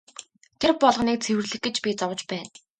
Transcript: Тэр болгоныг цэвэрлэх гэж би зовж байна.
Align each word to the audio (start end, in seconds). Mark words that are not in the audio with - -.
Тэр 0.59 0.71
болгоныг 0.81 1.17
цэвэрлэх 1.25 1.59
гэж 1.65 1.75
би 1.83 1.89
зовж 1.99 2.19
байна. 2.31 2.51